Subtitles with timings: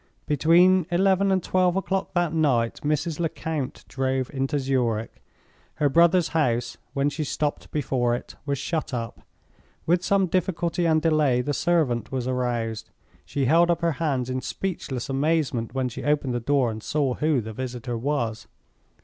[0.25, 3.19] Between eleven and twelve o'clock that night Mrs.
[3.19, 5.21] Lecount drove into Zurich.
[5.75, 9.21] Her brother's house, when she stopped before it, was shut up.
[9.85, 12.89] With some difficulty and delay the servant was aroused.
[13.25, 17.13] She held up her hands in speechless amazement when she opened the door and saw
[17.13, 18.47] who the visitor was.